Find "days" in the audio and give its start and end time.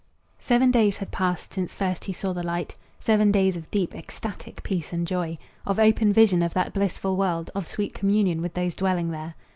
0.71-0.97, 3.31-3.55